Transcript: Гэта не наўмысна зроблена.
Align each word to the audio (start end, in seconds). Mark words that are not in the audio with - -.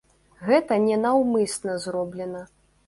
Гэта 0.47 0.79
не 0.87 0.97
наўмысна 1.05 1.79
зроблена. 1.87 2.45